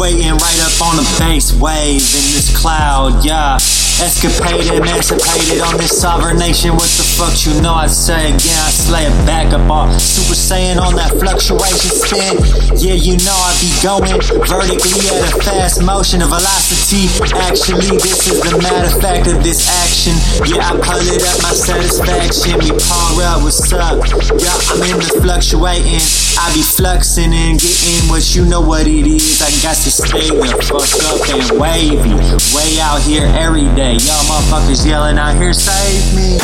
[0.00, 3.58] fluctuating right up on the base wave in this cloud, yeah.
[4.00, 6.72] Escapated, emancipated on this sovereign nation.
[6.72, 7.74] What the fuck you know?
[7.76, 12.40] I say again, I slay it back up all Super Saiyan on that fluctuation spin.
[12.80, 14.16] Yeah, you know I be going
[14.48, 17.12] vertically at a fast motion of velocity.
[17.44, 20.16] Actually, this is the matter fact of this action.
[20.48, 22.56] Yeah, I pull it up my satisfaction.
[22.56, 24.00] We par up, what's up?
[24.40, 26.00] Yeah, I'm in the fluctuating.
[26.40, 29.44] I be fluxing and getting what you know what it is.
[29.44, 32.16] I got to stay the fuck up and wavy.
[32.56, 33.89] Way out here every day.
[33.90, 36.38] Y'all motherfuckers yelling out here, save me.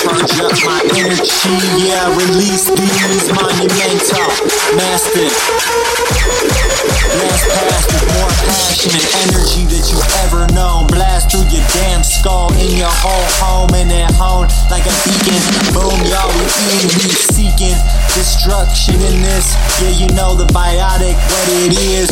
[0.00, 1.52] Charge up my energy,
[1.84, 4.24] yeah, release these monumental
[4.72, 5.28] master.
[7.20, 10.86] Last past with more passion and energy that you've ever known.
[10.86, 15.42] Blast through your damn skull in your whole home and at home like a beacon.
[15.76, 16.48] Boom, y'all, we
[17.34, 17.76] seeking
[18.16, 19.52] destruction in this.
[19.82, 22.08] Yeah, you know the biotic, what it is.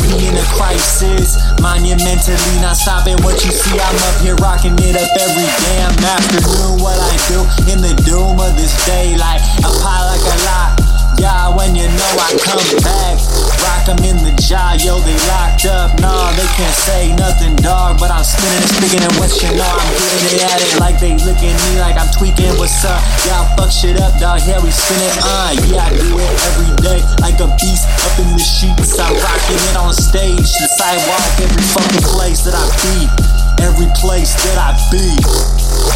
[0.55, 3.77] Crisis, monumentally not stopping what you see.
[3.77, 6.81] I'm up here rocking it up every damn afternoon.
[6.81, 7.39] What I do
[7.71, 10.89] in the doom of this day, like a pie like a lot.
[11.19, 13.19] Yeah, when you know I come back,
[13.59, 15.91] rock them in the jaw, yo, they locked up.
[15.99, 19.67] Nah, they can't say nothing, dog, but I'm spinning and speaking and what you know,
[19.67, 22.55] I'm getting it at it like they looking at me like I'm tweaking.
[22.55, 23.03] What's up?
[23.27, 24.47] Y'all fuck shit up, dog.
[24.47, 28.15] Yeah, we spin it, uh, yeah, I do it every day like a beast up
[28.23, 28.95] in the sheets.
[28.95, 29.11] I
[29.89, 35.88] on stage, the sidewalk, every fucking place that I be, every place that I be.